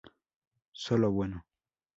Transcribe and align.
Solo 0.71 1.11
Bueno 1.11 1.45